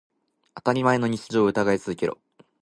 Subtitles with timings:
[0.55, 2.17] 当たり前の日常を疑い続けろ。